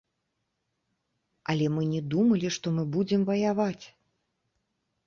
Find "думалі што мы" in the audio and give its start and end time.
2.15-2.83